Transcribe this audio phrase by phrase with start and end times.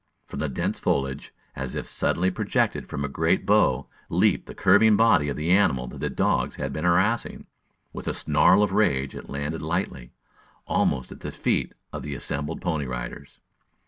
[0.25, 4.95] From the dense foliage, as if suddenly projected from a great bow, leaped the curving
[4.97, 7.45] body of the animal that the dogs had been harassing.
[7.93, 10.11] With a snarl of rage it landed lightly,
[10.65, 13.37] almost at the feet of the assembled Pony Riders.